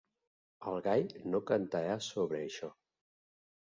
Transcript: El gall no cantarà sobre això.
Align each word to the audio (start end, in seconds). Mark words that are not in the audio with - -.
El 0.71 0.81
gall 0.87 1.05
no 1.35 1.43
cantarà 1.53 2.01
sobre 2.09 2.45
això. 2.51 2.75